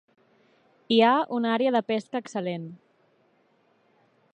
Hi 0.95 0.97
ha 1.07 1.11
una 1.41 1.53
àrea 1.57 1.75
de 1.77 1.83
pesca 1.93 2.23
excel·lent. 2.25 2.67